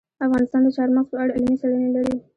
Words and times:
افغانستان 0.25 0.61
د 0.65 0.67
چار 0.77 0.89
مغز 0.95 1.09
په 1.11 1.15
اړه 1.21 1.35
علمي 1.37 1.55
څېړنې 1.61 1.89
لري. 1.95 2.15